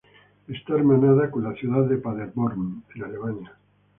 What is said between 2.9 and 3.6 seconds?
en Alemania.